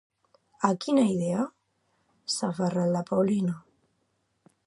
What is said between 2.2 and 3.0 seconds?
s'ha aferrat